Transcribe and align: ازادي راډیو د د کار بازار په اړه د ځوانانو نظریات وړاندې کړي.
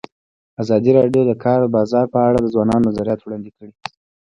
ازادي 0.61 0.91
راډیو 0.97 1.21
د 1.25 1.27
د 1.29 1.31
کار 1.43 1.59
بازار 1.75 2.05
په 2.13 2.19
اړه 2.27 2.37
د 2.41 2.47
ځوانانو 2.53 2.87
نظریات 2.89 3.19
وړاندې 3.21 3.49
کړي. 3.57 3.73